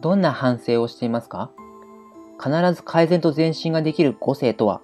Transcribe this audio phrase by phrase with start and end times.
[0.00, 1.50] どんな反省をしていますか？
[2.42, 4.80] 必ず改善と前進ができる個性とは、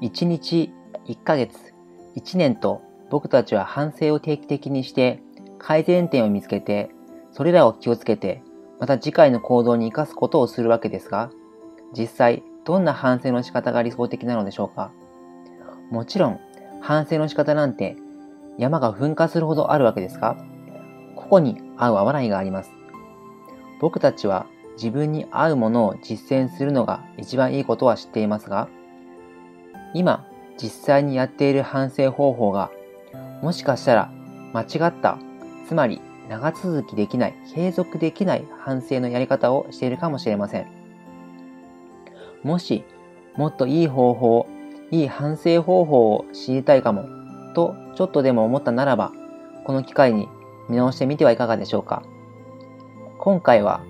[0.00, 0.72] 1日、
[1.06, 1.72] 1ヶ月、
[2.16, 5.22] 1年と僕たちは反省を定期的にして
[5.58, 6.90] 改善点を見つけて、
[7.30, 8.42] それらを気をつけて、
[8.80, 11.30] また次回の行動に活かすことをするわけですが、
[11.96, 14.90] 実際どんな反省の仕方が理想的なのでしょうか？
[15.90, 16.40] もちろん、
[16.80, 17.96] 反省の仕方なんて
[18.58, 20.36] 山が噴火するほどあるわけですが、
[21.14, 22.72] 個々に合う合わないがあります。
[23.80, 24.46] 僕たちは
[24.76, 28.68] 自分に合うものを実践するのが一番いいことは知っていますが、
[29.94, 30.26] 今
[30.60, 32.70] 実際にやっている反省方法が
[33.42, 34.10] もしかしたら
[34.52, 35.18] 間違った、
[35.66, 40.66] つまり長続きできない、継続できない反省のやり方をしているかもしれません。
[42.42, 42.84] もし、
[43.36, 44.46] もっといい方法、
[44.90, 47.06] いい反省方法を知りたいかも、
[47.54, 49.12] とちょっとでも思ったならば、
[49.64, 50.28] この機会に
[50.68, 52.02] 見直してみてはいかがでしょうか。
[53.28, 53.82] 今回は、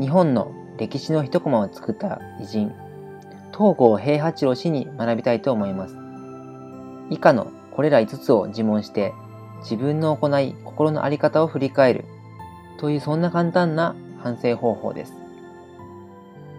[0.00, 2.72] 日本の歴史の一コマを作った偉人、
[3.52, 5.96] 東郷平八郎氏に学びたいと思います。
[7.10, 9.12] 以下のこれら5つを自問して、
[9.60, 12.06] 自分の行い、心の在り方を振り返る、
[12.78, 15.12] というそんな簡単な反省方法です。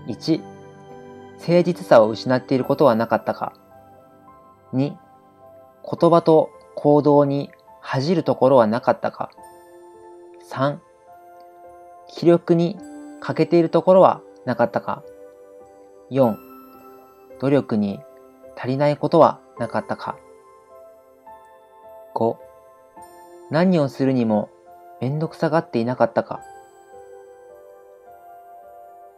[0.05, 0.39] 1、
[1.39, 3.53] 誠実さを失っていることはなかったか。
[4.73, 4.93] 2、
[5.99, 7.49] 言葉と行動に
[7.81, 9.31] 恥じるところはなかったか。
[10.51, 10.77] 3、
[12.09, 12.77] 気力に
[13.19, 15.03] 欠けているところはなかったか。
[16.11, 16.35] 4、
[17.39, 17.99] 努力に
[18.57, 20.17] 足りないことはなかったか。
[22.15, 22.37] 5、
[23.51, 24.49] 何をするにも
[25.01, 26.41] めんどくさがっていなかったか。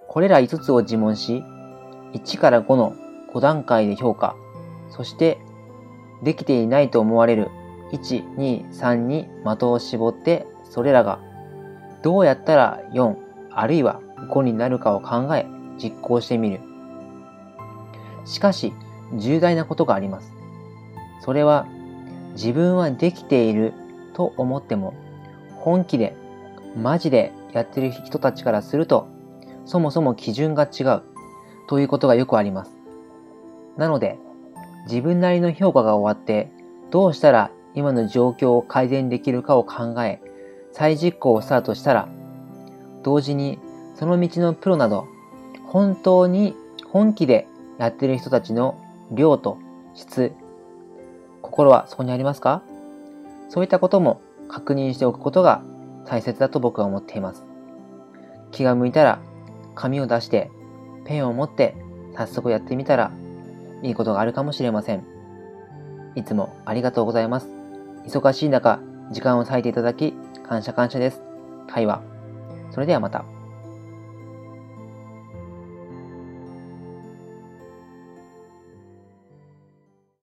[0.07, 1.43] これら5つを自問し、
[2.13, 2.95] 1から5の
[3.33, 4.35] 5段階で評価、
[4.89, 5.37] そして
[6.23, 7.49] できていないと思われる
[7.91, 11.19] 1、2、3に的を絞って、それらが
[12.01, 13.15] どうやったら4、
[13.51, 15.45] あるいは5になるかを考え
[15.77, 16.61] 実行してみる。
[18.25, 18.73] しかし、
[19.15, 20.33] 重大なことがあります。
[21.21, 21.67] それは、
[22.33, 23.73] 自分はできている
[24.13, 24.93] と思っても、
[25.55, 26.15] 本気で、
[26.77, 29.07] マジでやってる人たちからすると、
[29.65, 31.01] そもそも基準が違う、
[31.67, 32.77] ということがよくあります。
[33.77, 34.17] なので、
[34.85, 36.51] 自分なりの評価が終わって、
[36.91, 40.21] どうしたら今の状況を改善できるかを考え、
[40.71, 42.07] 再実行をスタートしたら、
[43.03, 43.59] 同時に
[43.95, 45.07] その道のプロなど、
[45.65, 47.47] 本当に本気で
[47.77, 48.77] やってる人たちの
[49.11, 49.57] 量と
[49.93, 50.33] 質、
[51.41, 52.61] 心はそこにありますか？
[53.49, 55.61] そういったことも確認しておくことが
[56.05, 57.43] 大切だと僕は思っています。
[58.51, 59.19] 気が向いたら
[59.75, 60.49] 紙を出して
[61.05, 61.75] ペンを持って
[62.15, 63.11] 早速やってみたら
[63.81, 65.05] いいことがあるかもしれません。
[66.15, 67.47] いつもありがとうございます。
[68.05, 68.79] 忙しい中、
[69.11, 70.13] 時間を割いていただき
[70.49, 71.21] 感謝感謝です。
[71.67, 72.01] 会話。
[72.71, 73.38] それではまた。